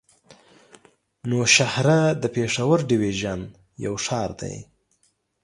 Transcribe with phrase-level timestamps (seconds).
[1.29, 3.41] نوشهره د پېښور ډويژن
[3.85, 4.55] يو ښار دی.